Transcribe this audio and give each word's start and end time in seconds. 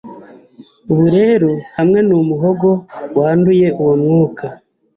Ubu 0.91 1.05
rero 1.15 1.51
hamwe 1.77 1.99
n'umuhogo 2.07 2.69
wanduye 3.19 3.67
uwo 3.81 3.93
mwuka 4.03 4.45